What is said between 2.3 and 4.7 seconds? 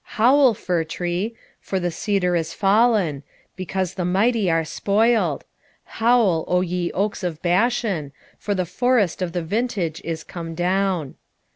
is fallen; because the mighty are